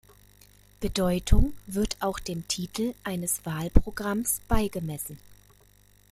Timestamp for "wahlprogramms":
3.45-4.41